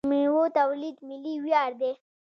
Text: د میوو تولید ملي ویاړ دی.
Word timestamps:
د 0.01 0.03
میوو 0.11 0.43
تولید 0.57 0.95
ملي 1.07 1.35
ویاړ 1.43 1.71
دی. 1.81 1.91